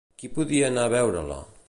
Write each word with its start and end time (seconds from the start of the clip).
Qui 0.21 0.29
podia 0.37 0.71
anar 0.73 0.87
a 0.89 0.93
veure-la? 0.95 1.41